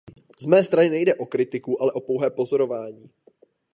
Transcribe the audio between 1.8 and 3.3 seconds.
ale o pouhé pozorování.